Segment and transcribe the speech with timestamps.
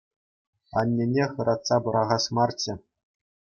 [0.79, 2.73] Аннене хӑратса пӑрахас марччӗ.